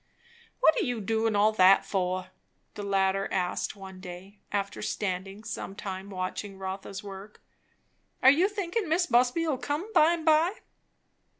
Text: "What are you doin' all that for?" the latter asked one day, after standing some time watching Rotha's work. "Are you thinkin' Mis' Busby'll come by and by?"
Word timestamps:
"What 0.61 0.75
are 0.77 0.83
you 0.83 0.99
doin' 0.99 1.35
all 1.35 1.51
that 1.51 1.85
for?" 1.85 2.31
the 2.73 2.81
latter 2.81 3.31
asked 3.31 3.75
one 3.75 3.99
day, 3.99 4.39
after 4.51 4.81
standing 4.81 5.43
some 5.43 5.75
time 5.75 6.09
watching 6.09 6.57
Rotha's 6.57 7.03
work. 7.03 7.39
"Are 8.23 8.31
you 8.31 8.49
thinkin' 8.49 8.89
Mis' 8.89 9.05
Busby'll 9.05 9.59
come 9.59 9.93
by 9.93 10.13
and 10.13 10.25
by?" 10.25 10.55